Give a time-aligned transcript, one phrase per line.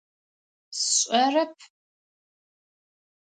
[0.79, 1.53] Сшӏэрэп.